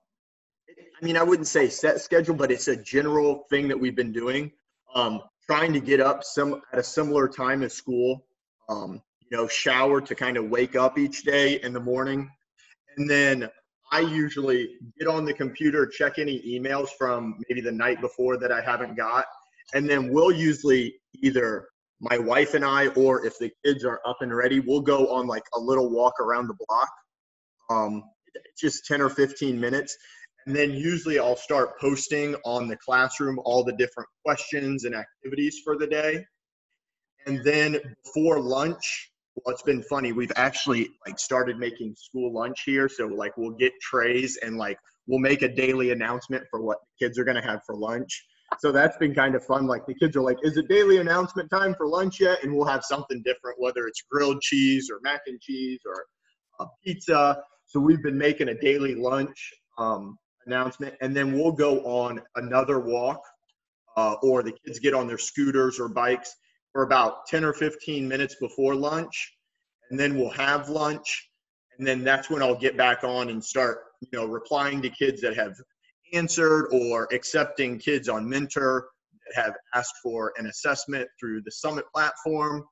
I 1.02 1.04
mean, 1.04 1.16
I 1.16 1.22
wouldn't 1.24 1.48
say 1.48 1.68
set 1.68 2.00
schedule, 2.00 2.34
but 2.34 2.52
it's 2.52 2.68
a 2.68 2.76
general 2.76 3.44
thing 3.50 3.66
that 3.68 3.78
we've 3.78 3.96
been 3.96 4.12
doing 4.12 4.52
um, 4.94 5.20
trying 5.44 5.72
to 5.72 5.80
get 5.80 6.00
up 6.00 6.22
some 6.22 6.62
at 6.72 6.78
a 6.78 6.82
similar 6.82 7.26
time 7.28 7.64
as 7.64 7.74
school. 7.74 8.24
Um, 8.68 9.02
you 9.28 9.36
know, 9.36 9.48
shower 9.48 10.00
to 10.00 10.14
kind 10.14 10.36
of 10.36 10.48
wake 10.48 10.76
up 10.76 10.98
each 10.98 11.24
day 11.24 11.60
in 11.62 11.72
the 11.72 11.80
morning, 11.80 12.30
and 12.96 13.10
then 13.10 13.48
I 13.90 14.00
usually 14.00 14.76
get 14.98 15.08
on 15.08 15.24
the 15.24 15.34
computer, 15.34 15.86
check 15.86 16.18
any 16.18 16.40
emails 16.42 16.90
from 16.96 17.38
maybe 17.48 17.60
the 17.60 17.72
night 17.72 18.00
before 18.00 18.36
that 18.38 18.52
I 18.52 18.60
haven't 18.60 18.96
got, 18.96 19.24
and 19.74 19.88
then 19.88 20.12
we'll 20.12 20.32
usually 20.32 20.94
either 21.22 21.68
my 22.00 22.18
wife 22.18 22.54
and 22.54 22.64
I, 22.64 22.88
or 22.88 23.24
if 23.24 23.38
the 23.38 23.50
kids 23.64 23.84
are 23.84 24.00
up 24.06 24.18
and 24.20 24.34
ready, 24.34 24.60
we'll 24.60 24.80
go 24.80 25.08
on 25.14 25.26
like 25.26 25.44
a 25.54 25.60
little 25.60 25.90
walk 25.90 26.14
around 26.20 26.48
the 26.48 26.56
block. 26.66 26.90
Um, 27.70 28.02
just 28.58 28.86
10 28.86 29.00
or 29.00 29.08
15 29.08 29.60
minutes 29.60 29.96
and 30.46 30.56
then 30.56 30.72
usually 30.72 31.18
I'll 31.18 31.36
start 31.36 31.78
posting 31.80 32.34
on 32.44 32.68
the 32.68 32.76
classroom 32.76 33.38
all 33.44 33.62
the 33.62 33.72
different 33.72 34.08
questions 34.24 34.84
and 34.84 34.94
activities 34.94 35.60
for 35.64 35.76
the 35.76 35.86
day. 35.86 36.24
And 37.26 37.42
then 37.44 37.78
before 38.04 38.40
lunch, 38.40 39.10
well, 39.36 39.54
it's 39.54 39.62
been 39.62 39.82
funny. 39.84 40.12
We've 40.12 40.32
actually 40.36 40.90
like 41.06 41.18
started 41.18 41.58
making 41.58 41.94
school 41.96 42.32
lunch 42.32 42.62
here. 42.64 42.88
So 42.88 43.06
like 43.06 43.36
we'll 43.36 43.56
get 43.56 43.72
trays 43.80 44.36
and 44.42 44.56
like 44.56 44.78
we'll 45.06 45.20
make 45.20 45.42
a 45.42 45.48
daily 45.48 45.92
announcement 45.92 46.44
for 46.50 46.60
what 46.60 46.78
the 46.80 47.06
kids 47.06 47.18
are 47.18 47.24
gonna 47.24 47.44
have 47.44 47.60
for 47.64 47.76
lunch. 47.76 48.26
So 48.60 48.72
that's 48.72 48.96
been 48.96 49.14
kind 49.14 49.34
of 49.34 49.44
fun. 49.44 49.66
Like 49.66 49.86
the 49.86 49.94
kids 49.94 50.16
are 50.16 50.22
like, 50.22 50.38
is 50.42 50.56
it 50.56 50.68
daily 50.68 50.98
announcement 50.98 51.50
time 51.50 51.74
for 51.74 51.86
lunch 51.86 52.20
yet? 52.20 52.42
And 52.42 52.54
we'll 52.54 52.66
have 52.66 52.84
something 52.84 53.22
different, 53.24 53.60
whether 53.60 53.86
it's 53.86 54.02
grilled 54.10 54.40
cheese 54.40 54.88
or 54.90 55.00
mac 55.02 55.22
and 55.26 55.40
cheese 55.40 55.80
or 55.86 56.04
a 56.60 56.66
pizza. 56.84 57.42
so 57.66 57.80
we've 57.80 58.02
been 58.02 58.18
making 58.18 58.48
a 58.48 58.54
daily 58.54 58.94
lunch 58.94 59.52
um, 59.78 60.16
announcement, 60.46 60.94
and 61.00 61.16
then 61.16 61.32
we'll 61.32 61.52
go 61.52 61.80
on 61.80 62.20
another 62.36 62.80
walk, 62.80 63.20
uh, 63.96 64.14
or 64.22 64.42
the 64.42 64.52
kids 64.64 64.78
get 64.78 64.94
on 64.94 65.06
their 65.06 65.18
scooters 65.18 65.78
or 65.78 65.88
bikes 65.88 66.34
for 66.72 66.82
about 66.82 67.26
10 67.26 67.44
or 67.44 67.52
15 67.52 68.08
minutes 68.08 68.36
before 68.40 68.74
lunch, 68.74 69.34
and 69.90 69.98
then 69.98 70.16
we'll 70.16 70.30
have 70.30 70.68
lunch, 70.68 71.30
and 71.78 71.86
then 71.86 72.02
that's 72.04 72.30
when 72.30 72.42
I'll 72.42 72.58
get 72.58 72.76
back 72.76 73.04
on 73.04 73.28
and 73.28 73.44
start, 73.44 73.80
you 74.00 74.18
know, 74.18 74.26
replying 74.26 74.82
to 74.82 74.90
kids 74.90 75.20
that 75.22 75.36
have 75.36 75.54
answered 76.12 76.68
or 76.72 77.08
accepting 77.12 77.78
kids 77.78 78.08
on 78.08 78.28
Mentor 78.28 78.88
that 79.26 79.44
have 79.44 79.54
asked 79.74 79.94
for 80.02 80.32
an 80.36 80.46
assessment 80.46 81.08
through 81.18 81.42
the 81.42 81.50
Summit 81.50 81.84
platform, 81.94 82.64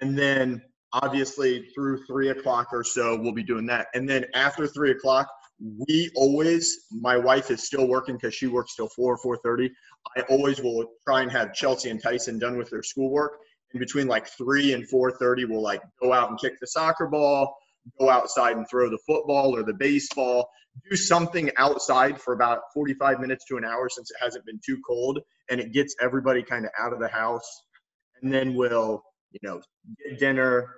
and 0.00 0.18
then 0.18 0.62
obviously 0.92 1.68
through 1.74 2.04
three 2.06 2.28
o'clock 2.30 2.68
or 2.72 2.84
so 2.84 3.18
we'll 3.20 3.32
be 3.32 3.42
doing 3.42 3.66
that. 3.66 3.88
And 3.94 4.08
then 4.08 4.24
after 4.34 4.66
three 4.66 4.92
o'clock 4.92 5.28
we 5.88 6.10
always 6.14 6.86
my 6.90 7.16
wife 7.16 7.50
is 7.50 7.62
still 7.62 7.88
working 7.88 8.16
because 8.16 8.34
she 8.34 8.46
works 8.46 8.76
till 8.76 8.88
4 8.88 9.18
or 9.24 9.38
4.30 9.38 9.70
i 10.16 10.20
always 10.28 10.60
will 10.60 10.86
try 11.06 11.22
and 11.22 11.32
have 11.32 11.54
chelsea 11.54 11.88
and 11.88 12.02
tyson 12.02 12.38
done 12.38 12.56
with 12.56 12.70
their 12.70 12.82
schoolwork. 12.82 13.38
In 13.72 13.80
between 13.80 14.06
like 14.06 14.28
3 14.28 14.74
and 14.74 14.88
4.30 14.88 15.48
we'll 15.48 15.62
like 15.62 15.82
go 16.00 16.12
out 16.12 16.30
and 16.30 16.38
kick 16.38 16.60
the 16.60 16.66
soccer 16.66 17.06
ball 17.06 17.56
go 17.98 18.10
outside 18.10 18.56
and 18.56 18.66
throw 18.68 18.90
the 18.90 18.98
football 19.06 19.54
or 19.56 19.62
the 19.62 19.74
baseball 19.74 20.48
do 20.88 20.96
something 20.96 21.50
outside 21.56 22.20
for 22.20 22.34
about 22.34 22.60
45 22.74 23.20
minutes 23.20 23.44
to 23.46 23.56
an 23.56 23.64
hour 23.64 23.88
since 23.88 24.10
it 24.10 24.16
hasn't 24.22 24.44
been 24.44 24.60
too 24.64 24.78
cold 24.86 25.18
and 25.50 25.60
it 25.60 25.72
gets 25.72 25.94
everybody 26.00 26.42
kind 26.42 26.64
of 26.64 26.70
out 26.78 26.92
of 26.92 27.00
the 27.00 27.08
house 27.08 27.62
and 28.22 28.32
then 28.32 28.54
we'll 28.54 29.02
you 29.32 29.40
know 29.42 29.60
get 30.04 30.18
dinner 30.18 30.70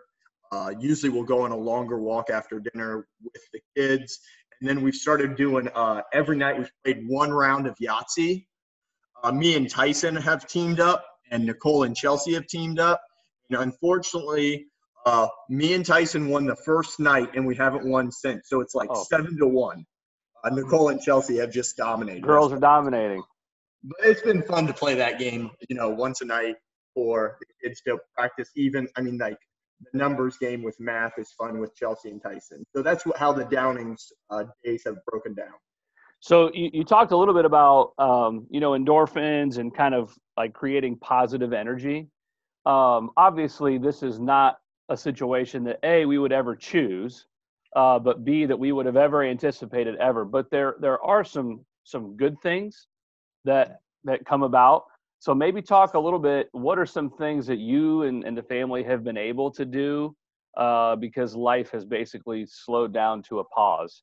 uh, 0.50 0.72
usually 0.78 1.10
we'll 1.10 1.24
go 1.24 1.42
on 1.42 1.52
a 1.52 1.56
longer 1.56 1.98
walk 1.98 2.30
after 2.30 2.60
dinner 2.60 3.06
with 3.22 3.42
the 3.52 3.60
kids 3.76 4.20
and 4.60 4.68
then 4.68 4.82
we've 4.82 4.94
started 4.94 5.36
doing 5.36 5.68
uh, 5.74 6.02
every 6.12 6.36
night 6.36 6.58
we've 6.58 6.70
played 6.84 7.06
one 7.06 7.30
round 7.30 7.66
of 7.66 7.76
Yahtzee. 7.76 8.46
Uh, 9.22 9.32
me 9.32 9.56
and 9.56 9.68
Tyson 9.70 10.16
have 10.16 10.46
teamed 10.46 10.80
up, 10.80 11.04
and 11.30 11.46
Nicole 11.46 11.84
and 11.84 11.96
Chelsea 11.96 12.34
have 12.34 12.46
teamed 12.46 12.80
up. 12.80 13.00
And 13.50 13.60
unfortunately, 13.60 14.66
uh, 15.08 15.28
me 15.48 15.72
and 15.72 15.86
Tyson 15.86 16.28
won 16.28 16.44
the 16.44 16.56
first 16.56 17.00
night, 17.00 17.34
and 17.34 17.46
we 17.46 17.56
haven't 17.56 17.86
won 17.86 18.12
since. 18.12 18.48
So 18.48 18.60
it's 18.60 18.74
like 18.74 18.90
oh. 18.92 19.04
seven 19.04 19.38
to 19.38 19.46
one. 19.46 19.84
Uh, 20.44 20.50
Nicole 20.50 20.90
and 20.90 21.00
Chelsea 21.00 21.38
have 21.38 21.50
just 21.50 21.76
dominated. 21.76 22.22
Girls 22.22 22.52
are 22.52 22.60
dominating. 22.60 23.22
But 23.82 23.98
it's 24.02 24.22
been 24.22 24.42
fun 24.42 24.66
to 24.66 24.74
play 24.74 24.94
that 24.96 25.18
game, 25.18 25.50
you 25.68 25.76
know, 25.76 25.88
once 25.88 26.20
a 26.20 26.26
night 26.26 26.56
for 26.94 27.38
the 27.40 27.68
kids 27.68 27.80
to 27.86 27.98
practice. 28.14 28.50
Even, 28.54 28.86
I 28.96 29.00
mean, 29.00 29.18
like 29.18 29.38
the 29.80 29.98
numbers 29.98 30.36
game 30.36 30.62
with 30.62 30.78
math 30.78 31.12
is 31.18 31.32
fun 31.38 31.58
with 31.58 31.74
Chelsea 31.74 32.10
and 32.10 32.22
Tyson. 32.22 32.64
So 32.76 32.82
that's 32.82 33.06
what, 33.06 33.16
how 33.16 33.32
the 33.32 33.44
Downings 33.44 34.12
uh, 34.30 34.44
days 34.64 34.82
have 34.84 34.96
broken 35.06 35.34
down. 35.34 35.54
So 36.20 36.50
you, 36.52 36.70
you 36.72 36.84
talked 36.84 37.12
a 37.12 37.16
little 37.16 37.34
bit 37.34 37.44
about 37.44 37.92
um, 37.98 38.46
you 38.50 38.60
know 38.60 38.72
endorphins 38.72 39.58
and 39.58 39.74
kind 39.74 39.94
of 39.94 40.12
like 40.36 40.52
creating 40.52 40.96
positive 40.96 41.52
energy. 41.52 42.08
Um, 42.66 43.10
obviously, 43.16 43.78
this 43.78 44.02
is 44.02 44.18
not 44.18 44.58
a 44.88 44.96
situation 44.96 45.64
that 45.64 45.78
a 45.82 46.06
we 46.06 46.18
would 46.18 46.32
ever 46.32 46.56
choose, 46.56 47.26
uh, 47.76 47.98
but 47.98 48.24
b 48.24 48.46
that 48.46 48.58
we 48.58 48.72
would 48.72 48.86
have 48.86 48.96
ever 48.96 49.22
anticipated 49.22 49.96
ever. 49.96 50.24
But 50.24 50.50
there 50.50 50.76
there 50.80 51.02
are 51.02 51.24
some 51.24 51.64
some 51.84 52.16
good 52.16 52.40
things 52.42 52.88
that 53.44 53.80
that 54.04 54.24
come 54.24 54.42
about. 54.42 54.84
So 55.20 55.34
maybe 55.34 55.60
talk 55.60 55.94
a 55.94 55.98
little 55.98 56.18
bit. 56.18 56.48
What 56.52 56.78
are 56.78 56.86
some 56.86 57.10
things 57.10 57.46
that 57.48 57.58
you 57.58 58.02
and, 58.04 58.24
and 58.24 58.36
the 58.36 58.42
family 58.42 58.84
have 58.84 59.02
been 59.02 59.16
able 59.16 59.50
to 59.50 59.64
do 59.64 60.14
uh, 60.56 60.96
because 60.96 61.34
life 61.34 61.70
has 61.72 61.84
basically 61.84 62.46
slowed 62.46 62.92
down 62.92 63.22
to 63.24 63.40
a 63.40 63.44
pause? 63.44 64.02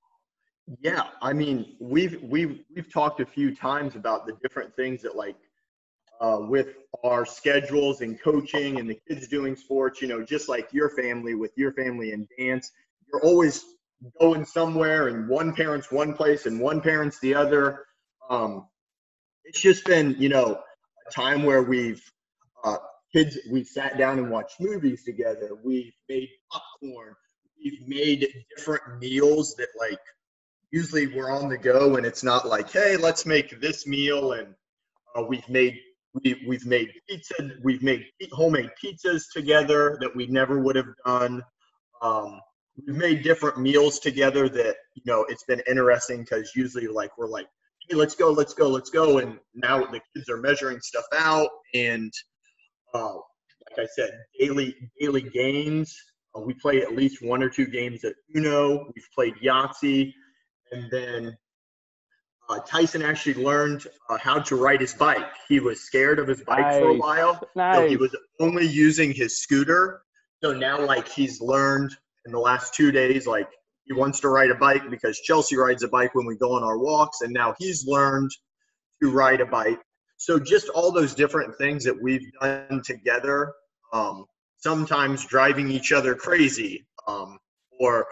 Yeah, 0.81 1.03
I 1.21 1.31
mean, 1.31 1.75
we've 1.79 2.21
we've 2.23 2.61
we've 2.75 2.91
talked 2.91 3.19
a 3.19 3.25
few 3.25 3.55
times 3.55 3.95
about 3.95 4.25
the 4.25 4.33
different 4.41 4.75
things 4.75 5.01
that 5.03 5.15
like 5.15 5.35
uh, 6.21 6.39
with 6.41 6.75
our 7.03 7.25
schedules 7.25 8.01
and 8.01 8.21
coaching 8.21 8.79
and 8.79 8.89
the 8.89 8.99
kids 9.07 9.27
doing 9.27 9.55
sports. 9.55 10.01
You 10.01 10.07
know, 10.07 10.23
just 10.23 10.49
like 10.49 10.71
your 10.71 10.89
family 10.89 11.35
with 11.35 11.51
your 11.55 11.73
family 11.73 12.11
and 12.11 12.27
dance, 12.37 12.71
you're 13.07 13.23
always 13.23 13.63
going 14.19 14.45
somewhere, 14.45 15.07
and 15.07 15.27
one 15.27 15.53
parent's 15.53 15.91
one 15.91 16.13
place 16.13 16.45
and 16.45 16.59
one 16.59 16.81
parent's 16.81 17.19
the 17.19 17.35
other. 17.35 17.85
Um, 18.29 18.67
it's 19.43 19.61
just 19.61 19.85
been, 19.85 20.15
you 20.17 20.29
know, 20.29 20.59
a 21.07 21.11
time 21.11 21.43
where 21.43 21.63
we've 21.63 22.01
uh, 22.63 22.77
kids 23.13 23.37
we've 23.51 23.67
sat 23.67 23.97
down 23.97 24.19
and 24.19 24.29
watched 24.29 24.59
movies 24.59 25.03
together. 25.03 25.51
We've 25.63 25.93
made 26.09 26.29
popcorn. 26.51 27.15
We've 27.63 27.87
made 27.87 28.27
different 28.55 28.99
meals 28.99 29.55
that 29.55 29.69
like 29.79 29.99
usually 30.71 31.07
we're 31.07 31.31
on 31.31 31.47
the 31.47 31.57
go 31.57 31.95
and 31.95 32.05
it's 32.05 32.23
not 32.23 32.45
like 32.47 32.69
hey 32.69 32.97
let's 32.97 33.25
make 33.25 33.61
this 33.61 33.87
meal 33.87 34.33
and 34.33 34.53
uh, 35.15 35.23
we've 35.23 35.47
made 35.47 35.79
we, 36.23 36.43
we've 36.47 36.65
made 36.65 36.91
pizza 37.07 37.35
we've 37.63 37.83
made 37.83 38.05
homemade 38.31 38.71
pizzas 38.81 39.23
together 39.33 39.97
that 40.01 40.15
we 40.15 40.27
never 40.27 40.59
would 40.59 40.75
have 40.75 40.93
done 41.05 41.43
um, 42.01 42.39
we've 42.85 42.95
made 42.95 43.23
different 43.23 43.59
meals 43.59 43.99
together 43.99 44.47
that 44.49 44.75
you 44.95 45.03
know 45.05 45.25
it's 45.29 45.43
been 45.43 45.61
interesting 45.67 46.21
because 46.21 46.55
usually 46.55 46.87
like 46.87 47.17
we're 47.17 47.27
like 47.27 47.47
hey, 47.89 47.95
let's 47.95 48.15
go, 48.15 48.31
let's 48.31 48.53
go, 48.53 48.67
let's 48.67 48.89
go. 48.89 49.19
And 49.19 49.37
now 49.53 49.79
the 49.79 50.01
kids 50.13 50.29
are 50.29 50.37
measuring 50.37 50.79
stuff 50.81 51.05
out. 51.13 51.49
And 51.73 52.11
uh, 52.93 53.15
like 53.15 53.79
I 53.79 53.87
said, 53.95 54.11
daily 54.39 54.75
daily 54.99 55.21
games. 55.21 55.95
Uh, 56.35 56.41
we 56.41 56.53
play 56.53 56.81
at 56.81 56.95
least 56.95 57.21
one 57.21 57.43
or 57.43 57.49
two 57.49 57.67
games 57.67 58.03
at 58.03 58.13
Uno. 58.35 58.91
We've 58.95 59.09
played 59.13 59.35
Yahtzee, 59.43 60.13
and 60.71 60.89
then 60.91 61.37
uh, 62.49 62.59
Tyson 62.59 63.01
actually 63.01 63.43
learned 63.43 63.87
uh, 64.09 64.17
how 64.17 64.39
to 64.39 64.55
ride 64.55 64.81
his 64.81 64.93
bike. 64.93 65.25
He 65.47 65.59
was 65.59 65.81
scared 65.81 66.19
of 66.19 66.27
his 66.27 66.41
bike 66.43 66.59
nice. 66.59 66.79
for 66.79 66.89
a 66.89 66.93
while, 66.93 67.41
nice. 67.55 67.75
so 67.75 67.87
he 67.87 67.97
was 67.97 68.15
only 68.39 68.67
using 68.67 69.11
his 69.11 69.41
scooter. 69.41 70.01
So 70.43 70.53
now, 70.53 70.83
like 70.85 71.07
he's 71.07 71.41
learned 71.41 71.95
in 72.25 72.31
the 72.31 72.39
last 72.39 72.73
two 72.73 72.91
days, 72.91 73.25
like 73.25 73.47
he 73.85 73.93
wants 73.93 74.19
to 74.21 74.29
ride 74.29 74.51
a 74.51 74.55
bike 74.55 74.89
because 74.89 75.19
Chelsea 75.19 75.55
rides 75.55 75.83
a 75.83 75.87
bike 75.87 76.13
when 76.13 76.25
we 76.25 76.37
go 76.37 76.53
on 76.53 76.63
our 76.63 76.77
walks, 76.77 77.21
and 77.21 77.33
now 77.33 77.55
he's 77.57 77.85
learned 77.87 78.31
to 79.01 79.11
ride 79.11 79.41
a 79.41 79.45
bike. 79.45 79.79
So 80.17 80.39
just 80.39 80.69
all 80.69 80.91
those 80.91 81.13
different 81.13 81.55
things 81.57 81.83
that 81.83 81.99
we've 82.01 82.31
done 82.41 82.81
together. 82.83 83.53
Um, 83.93 84.25
sometimes 84.57 85.25
driving 85.25 85.69
each 85.69 85.91
other 85.91 86.15
crazy, 86.15 86.85
um, 87.07 87.37
or 87.79 88.07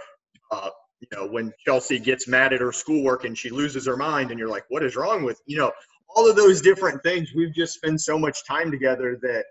uh, 0.51 0.69
you 1.11 1.17
know 1.17 1.27
when 1.27 1.51
Chelsea 1.65 1.99
gets 1.99 2.27
mad 2.27 2.53
at 2.53 2.61
her 2.61 2.71
schoolwork 2.71 3.25
and 3.25 3.37
she 3.37 3.49
loses 3.49 3.85
her 3.85 3.97
mind, 3.97 4.31
and 4.31 4.39
you're 4.39 4.49
like, 4.49 4.65
"What 4.69 4.83
is 4.83 4.95
wrong 4.95 5.23
with 5.23 5.41
you 5.45 5.57
know?" 5.57 5.71
All 6.15 6.29
of 6.29 6.35
those 6.35 6.61
different 6.61 7.01
things. 7.01 7.33
We've 7.35 7.53
just 7.53 7.73
spent 7.73 7.99
so 7.99 8.19
much 8.19 8.45
time 8.45 8.69
together 8.69 9.17
that 9.23 9.45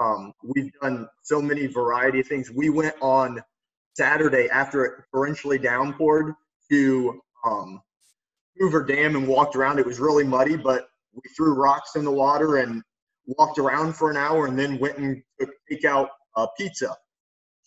um, 0.00 0.32
we've 0.42 0.72
done 0.82 1.08
so 1.22 1.40
many 1.40 1.66
variety 1.66 2.20
of 2.20 2.26
things. 2.26 2.50
We 2.50 2.68
went 2.68 2.96
on 3.00 3.40
Saturday 3.96 4.48
after 4.50 4.84
it 4.84 5.04
torrentially 5.14 5.62
downpoured 5.62 6.34
to 6.70 7.20
um, 7.44 7.80
Hoover 8.58 8.84
Dam 8.84 9.14
and 9.14 9.28
walked 9.28 9.54
around. 9.54 9.78
It 9.78 9.86
was 9.86 10.00
really 10.00 10.24
muddy, 10.24 10.56
but 10.56 10.88
we 11.14 11.22
threw 11.36 11.54
rocks 11.54 11.94
in 11.94 12.04
the 12.04 12.10
water 12.10 12.56
and 12.56 12.82
walked 13.26 13.58
around 13.58 13.94
for 13.94 14.10
an 14.10 14.16
hour 14.16 14.46
and 14.46 14.58
then 14.58 14.78
went 14.78 14.98
and 14.98 15.22
took 15.38 15.50
takeout 15.70 16.08
uh, 16.36 16.46
pizza. 16.56 16.96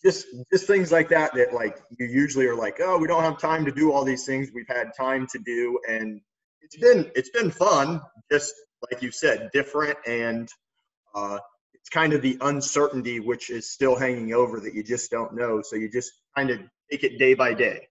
Just 0.04 0.26
just 0.52 0.66
things 0.66 0.90
like 0.90 1.08
that 1.10 1.32
that 1.34 1.52
like 1.52 1.78
you 1.98 2.06
usually 2.06 2.46
are 2.46 2.56
like, 2.56 2.78
oh, 2.80 2.98
we 2.98 3.06
don't 3.06 3.22
have 3.22 3.38
time 3.38 3.64
to 3.64 3.72
do 3.72 3.92
all 3.92 4.04
these 4.04 4.26
things. 4.26 4.50
We've 4.52 4.68
had 4.68 4.90
time 4.96 5.26
to 5.32 5.38
do, 5.38 5.78
and 5.88 6.20
it's 6.60 6.76
been 6.76 7.10
it's 7.14 7.30
been 7.30 7.50
fun. 7.50 8.00
Just 8.30 8.54
like 8.90 9.02
you 9.02 9.12
said, 9.12 9.50
different 9.52 9.96
and 10.06 10.48
uh, 11.14 11.38
it's 11.74 11.88
kind 11.88 12.12
of 12.12 12.22
the 12.22 12.38
uncertainty 12.40 13.20
which 13.20 13.50
is 13.50 13.70
still 13.70 13.96
hanging 13.96 14.32
over 14.34 14.60
that 14.60 14.74
you 14.74 14.82
just 14.82 15.10
don't 15.10 15.34
know. 15.34 15.62
So 15.62 15.76
you 15.76 15.90
just 15.90 16.12
kind 16.36 16.50
of 16.50 16.60
take 16.90 17.04
it 17.04 17.18
day 17.18 17.34
by 17.34 17.54
day. 17.54 17.88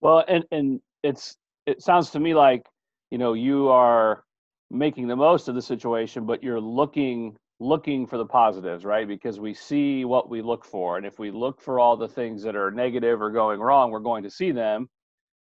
Well, 0.00 0.24
and 0.26 0.44
and 0.50 0.80
it's 1.02 1.36
it 1.66 1.82
sounds 1.82 2.10
to 2.10 2.20
me 2.20 2.34
like 2.34 2.66
you 3.10 3.18
know 3.18 3.34
you 3.34 3.68
are 3.68 4.24
making 4.70 5.08
the 5.08 5.16
most 5.16 5.48
of 5.48 5.54
the 5.54 5.62
situation, 5.62 6.26
but 6.26 6.42
you're 6.42 6.60
looking 6.60 7.36
looking 7.60 8.06
for 8.06 8.18
the 8.18 8.26
positives, 8.26 8.84
right? 8.84 9.08
Because 9.08 9.40
we 9.40 9.54
see 9.54 10.04
what 10.04 10.30
we 10.30 10.42
look 10.42 10.64
for, 10.64 10.96
and 10.96 11.04
if 11.04 11.18
we 11.18 11.30
look 11.30 11.60
for 11.60 11.80
all 11.80 11.96
the 11.96 12.08
things 12.08 12.42
that 12.44 12.56
are 12.56 12.70
negative 12.70 13.20
or 13.20 13.30
going 13.30 13.60
wrong, 13.60 13.90
we're 13.90 14.00
going 14.00 14.22
to 14.22 14.30
see 14.30 14.52
them. 14.52 14.88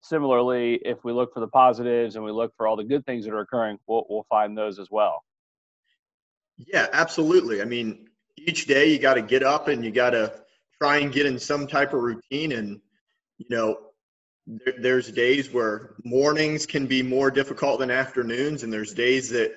Similarly, 0.02 0.80
if 0.84 1.04
we 1.04 1.12
look 1.12 1.34
for 1.34 1.42
the 1.42 1.48
positives 1.48 2.16
and 2.16 2.24
we 2.24 2.32
look 2.32 2.54
for 2.56 2.68
all 2.68 2.78
the 2.78 2.84
good 2.84 3.06
things 3.06 3.26
that 3.26 3.34
are 3.34 3.42
occurring, 3.42 3.78
we'll, 3.86 4.06
we'll 4.10 4.26
find 4.30 4.58
those 4.58 4.80
as 4.80 4.88
well. 4.90 5.24
Yeah, 6.58 6.88
absolutely. 6.94 7.62
I 7.62 7.66
mean, 7.66 8.08
each 8.38 8.66
day 8.66 8.92
you 8.92 9.00
got 9.00 9.16
to 9.16 9.22
get 9.22 9.44
up 9.44 9.68
and 9.68 9.84
you 9.84 9.92
got 9.92 10.12
to 10.12 10.34
try 10.82 10.98
and 10.98 11.12
get 11.12 11.26
in 11.26 11.38
some 11.38 11.68
type 11.68 11.94
of 11.94 12.02
routine. 12.02 12.54
And, 12.54 12.80
you 13.38 13.46
know, 13.50 13.78
there, 14.48 14.74
there's 14.80 15.12
days 15.12 15.52
where 15.54 15.96
mornings 16.04 16.66
can 16.66 16.88
be 16.88 17.04
more 17.04 17.30
difficult 17.30 17.80
than 17.80 17.92
afternoons, 17.92 18.64
and 18.64 18.72
there's 18.72 18.94
days 18.94 19.30
that 19.30 19.54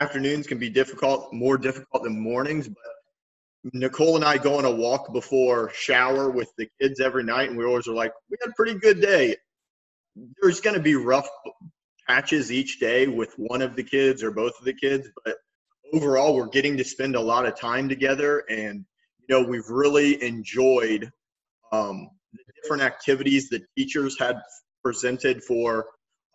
afternoons 0.00 0.46
can 0.46 0.58
be 0.58 0.70
difficult, 0.70 1.32
more 1.32 1.58
difficult 1.58 2.02
than 2.02 2.18
mornings. 2.18 2.68
But 2.68 3.72
Nicole 3.72 4.16
and 4.16 4.24
I 4.24 4.38
go 4.38 4.58
on 4.58 4.64
a 4.64 4.70
walk 4.70 5.12
before 5.12 5.70
shower 5.74 6.30
with 6.30 6.50
the 6.56 6.68
kids 6.80 7.00
every 7.00 7.24
night, 7.24 7.48
and 7.48 7.58
we 7.58 7.64
always 7.64 7.88
are 7.88 7.94
like, 7.94 8.12
we 8.30 8.36
had 8.40 8.50
a 8.50 8.54
pretty 8.54 8.74
good 8.74 9.00
day. 9.00 9.36
There's 10.40 10.60
going 10.60 10.74
to 10.74 10.82
be 10.82 10.94
rough 10.94 11.28
patches 12.08 12.50
each 12.50 12.80
day 12.80 13.06
with 13.06 13.34
one 13.36 13.62
of 13.62 13.76
the 13.76 13.82
kids 13.82 14.22
or 14.22 14.30
both 14.30 14.58
of 14.58 14.64
the 14.64 14.72
kids, 14.72 15.08
but 15.24 15.36
overall, 15.92 16.34
we're 16.34 16.48
getting 16.48 16.76
to 16.76 16.84
spend 16.84 17.16
a 17.16 17.20
lot 17.20 17.46
of 17.46 17.58
time 17.58 17.88
together, 17.88 18.44
and 18.48 18.84
you 19.28 19.40
know, 19.40 19.46
we've 19.46 19.68
really 19.68 20.22
enjoyed 20.22 21.10
um, 21.72 22.10
the 22.32 22.52
different 22.62 22.82
activities 22.82 23.48
that 23.50 23.62
teachers 23.76 24.18
had 24.18 24.40
presented 24.82 25.42
for 25.42 25.86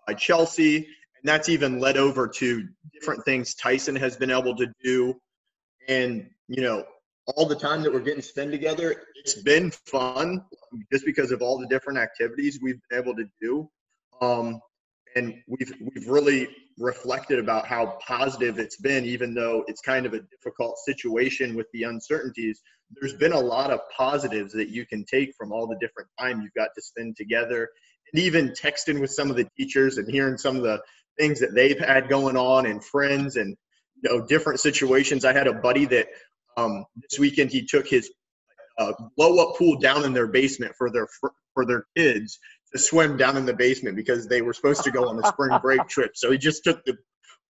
uh, 0.08 0.14
Chelsea, 0.14 0.88
that's 1.24 1.50
even 1.50 1.80
led 1.80 1.98
over 1.98 2.28
to 2.28 2.68
different 2.94 3.24
things 3.26 3.56
Tyson 3.56 3.96
has 3.96 4.16
been 4.18 4.32
able 4.32 4.56
to 4.58 4.68
do, 4.84 5.16
and 5.88 6.30
you 6.48 6.62
know, 6.62 6.84
all 7.36 7.46
the 7.46 7.56
time 7.56 7.82
that 7.84 7.94
we're 7.94 8.02
getting 8.02 8.22
spent 8.22 8.52
together, 8.52 9.04
it's 9.16 9.42
been 9.42 9.72
fun 9.86 10.44
just 10.92 11.06
because 11.06 11.32
of 11.32 11.42
all 11.42 11.58
the 11.58 11.68
different 11.68 12.00
activities 12.00 12.60
we've 12.62 12.80
been 12.90 13.00
able 13.00 13.16
to 13.16 13.26
do. 13.42 13.70
Um, 14.22 14.60
and 15.16 15.36
we've 15.48 15.74
we've 15.80 16.08
really 16.08 16.48
reflected 16.80 17.40
about 17.40 17.68
how 17.68 17.98
positive 18.06 18.58
it's 18.60 18.78
been, 18.78 19.06
even 19.06 19.34
though 19.34 19.64
it's 19.68 19.82
kind 19.82 20.06
of 20.06 20.14
a 20.14 20.22
difficult 20.22 20.78
situation 20.80 21.56
with 21.56 21.68
the 21.72 21.84
uncertainties. 21.84 22.62
There's 23.00 23.14
been 23.14 23.32
a 23.32 23.40
lot 23.40 23.72
of 23.72 23.80
positives 23.96 24.54
that 24.54 24.70
you 24.70 24.86
can 24.86 25.06
take 25.06 25.34
from 25.38 25.52
all 25.52 25.68
the 25.68 25.78
different 25.80 26.10
time 26.20 26.42
you've 26.42 26.54
got 26.54 26.70
to 26.76 26.82
spend 26.82 27.16
together, 27.16 27.70
and 28.12 28.22
even 28.22 28.50
texting 28.50 29.00
with 29.00 29.12
some 29.12 29.30
of 29.30 29.36
the 29.36 29.48
teachers 29.58 29.98
and 29.98 30.10
hearing 30.10 30.38
some 30.38 30.56
of 30.56 30.64
the 30.64 30.82
things 31.18 31.40
that 31.40 31.54
they've 31.54 31.80
had 31.80 32.10
going 32.10 32.38
on 32.38 32.66
and 32.66 32.84
friends 32.84 33.36
and 33.36 33.56
you 34.02 34.10
know 34.10 34.26
different 34.26 34.60
situations. 34.60 35.26
I 35.26 35.34
had 35.34 35.48
a 35.48 35.54
buddy 35.54 35.86
that 35.86 36.08
um, 36.58 36.86
this 36.96 37.20
weekend 37.20 37.52
he 37.52 37.66
took 37.66 37.88
his 37.88 38.12
uh, 38.78 38.94
blow 39.18 39.38
up 39.40 39.58
pool 39.58 39.78
down 39.80 40.04
in 40.06 40.14
their 40.14 40.28
basement 40.28 40.74
for 40.78 40.90
their 40.90 41.08
for 41.54 41.66
their 41.66 41.86
kids 41.96 42.40
to 42.74 42.80
swim 42.80 43.18
down 43.18 43.38
in 43.38 43.46
the 43.46 43.54
basement 43.54 43.96
because 43.96 44.28
they 44.28 44.42
were 44.42 44.54
supposed 44.54 44.84
to 44.84 44.92
go 44.92 45.08
on 45.08 45.16
the 45.16 45.28
spring 45.28 45.58
break 45.62 45.88
trip. 45.88 46.12
So 46.16 46.32
he 46.32 46.38
just 46.38 46.64
took 46.64 46.84
the 46.86 46.98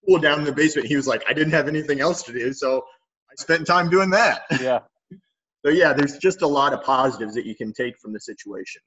pool 0.05 0.19
down 0.19 0.39
in 0.39 0.45
the 0.45 0.51
basement. 0.51 0.87
He 0.87 0.95
was 0.95 1.07
like, 1.07 1.23
I 1.29 1.33
didn't 1.33 1.53
have 1.53 1.67
anything 1.67 2.01
else 2.01 2.23
to 2.23 2.33
do, 2.33 2.53
so 2.53 2.83
I 3.31 3.35
spent 3.37 3.65
time 3.65 3.89
doing 3.89 4.09
that. 4.11 4.41
Yeah. 4.61 4.79
so 5.65 5.71
yeah, 5.71 5.93
there's 5.93 6.17
just 6.17 6.41
a 6.41 6.47
lot 6.47 6.73
of 6.73 6.83
positives 6.83 7.33
that 7.35 7.45
you 7.45 7.55
can 7.55 7.73
take 7.73 7.97
from 7.99 8.13
the 8.13 8.19
situation. 8.19 8.81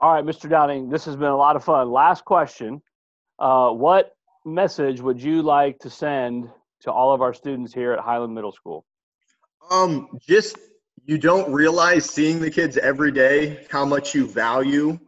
All 0.00 0.12
right, 0.12 0.24
Mr. 0.24 0.48
Downing, 0.48 0.88
this 0.88 1.04
has 1.04 1.16
been 1.16 1.28
a 1.28 1.36
lot 1.36 1.56
of 1.56 1.64
fun. 1.64 1.90
Last 1.90 2.24
question: 2.24 2.80
uh, 3.42 3.72
What 3.72 4.14
message 4.44 5.00
would 5.00 5.20
you 5.20 5.42
like 5.42 5.80
to 5.80 5.90
send 5.90 6.48
to 6.82 6.92
all 6.92 7.12
of 7.12 7.20
our 7.20 7.34
students 7.34 7.74
here 7.74 7.92
at 7.92 7.98
Highland 7.98 8.34
Middle 8.34 8.52
School? 8.52 8.84
Um, 9.70 10.08
just 10.20 10.56
you 11.04 11.18
don't 11.18 11.52
realize 11.52 12.08
seeing 12.08 12.40
the 12.40 12.50
kids 12.50 12.76
every 12.76 13.10
day 13.10 13.66
how 13.70 13.84
much 13.84 14.14
you 14.14 14.26
value 14.26 14.98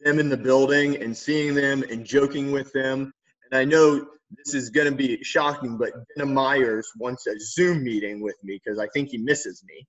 them 0.00 0.18
in 0.18 0.28
the 0.28 0.36
building 0.36 1.02
and 1.02 1.16
seeing 1.16 1.54
them 1.54 1.84
and 1.90 2.04
joking 2.04 2.52
with 2.52 2.72
them. 2.72 3.12
And 3.50 3.58
I 3.58 3.64
know 3.64 4.06
this 4.36 4.54
is 4.54 4.70
going 4.70 4.90
to 4.90 4.96
be 4.96 5.22
shocking, 5.22 5.76
but 5.76 5.90
Denham 6.16 6.34
Myers 6.34 6.90
wants 6.98 7.26
a 7.26 7.38
Zoom 7.38 7.82
meeting 7.82 8.20
with 8.20 8.36
me 8.42 8.60
because 8.64 8.78
I 8.78 8.86
think 8.88 9.10
he 9.10 9.18
misses 9.18 9.64
me. 9.66 9.86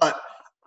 But, 0.00 0.20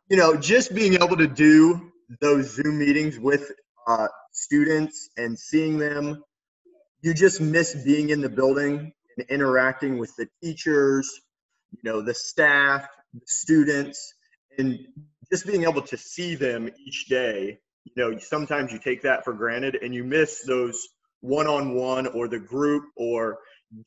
you 0.09 0.17
know, 0.17 0.35
just 0.37 0.73
being 0.73 0.95
able 0.95 1.17
to 1.17 1.27
do 1.27 1.91
those 2.21 2.55
Zoom 2.55 2.79
meetings 2.79 3.19
with 3.19 3.51
uh, 3.87 4.07
students 4.31 5.09
and 5.17 5.37
seeing 5.37 5.77
them, 5.77 6.23
you 7.01 7.13
just 7.13 7.39
miss 7.39 7.75
being 7.83 8.09
in 8.09 8.21
the 8.21 8.29
building 8.29 8.91
and 9.17 9.29
interacting 9.29 9.97
with 9.97 10.15
the 10.15 10.27
teachers, 10.43 11.21
you 11.71 11.79
know, 11.83 12.01
the 12.01 12.13
staff, 12.13 12.87
the 13.13 13.21
students, 13.25 14.13
and 14.57 14.79
just 15.31 15.45
being 15.45 15.63
able 15.63 15.81
to 15.81 15.97
see 15.97 16.35
them 16.35 16.69
each 16.85 17.05
day. 17.07 17.59
You 17.83 17.93
know 17.97 18.17
sometimes 18.17 18.71
you 18.71 18.79
take 18.79 19.03
that 19.03 19.23
for 19.23 19.33
granted 19.33 19.75
and 19.81 19.93
you 19.93 20.03
miss 20.03 20.41
those 20.41 20.87
one-on-one 21.21 22.07
or 22.07 22.27
the 22.27 22.39
group 22.39 22.85
or 22.97 23.37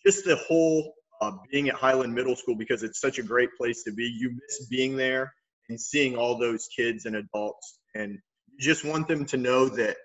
just 0.07 0.25
the 0.25 0.37
whole 0.37 0.95
uh, 1.21 1.33
being 1.51 1.69
at 1.69 1.75
highland 1.75 2.15
middle 2.15 2.37
school 2.37 2.55
because 2.55 2.83
it's 2.83 3.01
such 3.01 3.19
a 3.19 3.23
great 3.23 3.51
place 3.59 3.83
to 3.85 3.93
be. 3.93 4.05
You 4.05 4.31
miss 4.31 4.67
being 4.69 4.97
there 4.97 5.33
and 5.69 5.81
seeing 5.81 6.17
all 6.17 6.39
those 6.39 6.69
kids 6.75 7.07
and 7.07 7.17
adults 7.17 7.81
and 7.95 8.19
just 8.59 8.85
want 8.85 9.09
them 9.09 9.25
to 9.25 9.37
know 9.37 9.69
that 9.69 9.97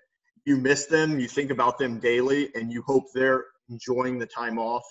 you 0.44 0.56
miss 0.56 0.86
them 0.86 1.18
you 1.18 1.28
think 1.28 1.50
about 1.50 1.78
them 1.78 1.98
daily 1.98 2.50
and 2.54 2.72
you 2.72 2.82
hope 2.82 3.04
they're 3.14 3.44
enjoying 3.68 4.18
the 4.18 4.26
time 4.26 4.58
off 4.58 4.84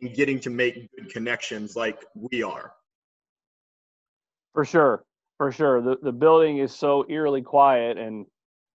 and 0.00 0.14
getting 0.14 0.38
to 0.40 0.50
make 0.50 0.90
good 0.96 1.10
connections 1.12 1.76
like 1.76 2.04
we 2.14 2.42
are 2.42 2.72
for 4.52 4.64
sure 4.64 5.04
for 5.38 5.52
sure. 5.52 5.82
The 5.82 5.96
the 6.02 6.12
building 6.12 6.58
is 6.58 6.74
so 6.74 7.04
eerily 7.08 7.42
quiet, 7.42 7.98
and 7.98 8.26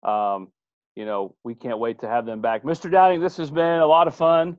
um, 0.04 0.50
you 0.96 1.06
know 1.06 1.36
we 1.44 1.56
can't 1.56 1.80
wait 1.80 2.00
to 2.00 2.08
have 2.08 2.26
them 2.26 2.42
back. 2.42 2.64
Mr. 2.64 2.92
Downing, 2.92 3.22
this 3.22 3.38
has 3.38 3.52
been 3.52 3.80
a 3.80 3.86
lot 3.86 4.08
of 4.08 4.16
fun. 4.16 4.58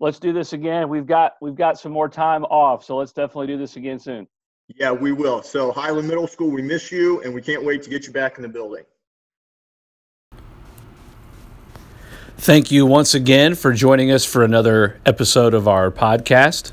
Let's 0.00 0.18
do 0.18 0.32
this 0.32 0.52
again. 0.52 0.88
We've 0.88 1.06
got 1.06 1.32
we've 1.40 1.54
got 1.54 1.78
some 1.78 1.92
more 1.92 2.08
time 2.08 2.44
off, 2.44 2.84
so 2.84 2.96
let's 2.96 3.12
definitely 3.12 3.48
do 3.48 3.58
this 3.58 3.76
again 3.76 3.98
soon. 3.98 4.26
Yeah, 4.76 4.92
we 4.92 5.12
will. 5.12 5.42
So 5.42 5.72
Highland 5.72 6.08
Middle 6.08 6.26
School, 6.26 6.50
we 6.50 6.62
miss 6.62 6.90
you, 6.90 7.20
and 7.22 7.34
we 7.34 7.42
can't 7.42 7.64
wait 7.64 7.82
to 7.82 7.90
get 7.90 8.06
you 8.06 8.12
back 8.12 8.36
in 8.36 8.42
the 8.42 8.48
building. 8.48 8.84
Thank 12.38 12.72
you 12.72 12.86
once 12.86 13.14
again 13.14 13.54
for 13.54 13.72
joining 13.72 14.10
us 14.10 14.24
for 14.24 14.42
another 14.42 14.98
episode 15.06 15.54
of 15.54 15.68
our 15.68 15.90
podcast. 15.90 16.72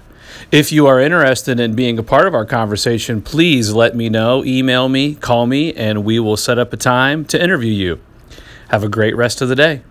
If 0.52 0.72
you 0.72 0.88
are 0.88 1.00
interested 1.00 1.60
in 1.60 1.76
being 1.76 2.00
a 2.00 2.04
part 2.04 2.26
of 2.26 2.34
our 2.34 2.46
conversation, 2.46 3.22
please 3.22 3.72
let 3.74 3.96
me 3.96 4.10
know, 4.10 4.44
email 4.44 4.90
me, 4.90 5.14
call 5.16 5.46
me, 5.46 5.74
and 5.74 6.04
we 6.04 6.20
will 6.20 6.38
set 6.38 6.58
up 6.58 6.74
a 6.74 6.78
time 6.78 7.26
to 7.26 7.42
interview 7.42 7.72
you. 7.72 8.00
Have 8.70 8.84
a 8.84 8.90
great 8.90 9.16
rest 9.16 9.42
of 9.42 9.50
the 9.50 9.56
day. 9.56 9.82